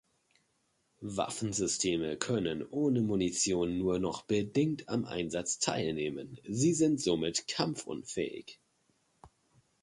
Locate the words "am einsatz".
4.89-5.59